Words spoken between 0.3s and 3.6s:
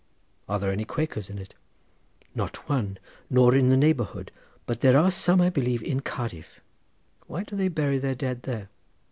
"Are there any Quakers in it?" "Not one, nor